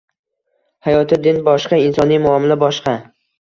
Hayotda 0.87 1.19
din 1.27 1.41
boshqa 1.49 1.79
insoniy 1.83 2.19
muomila 2.25 2.59
boshqa. 2.65 2.97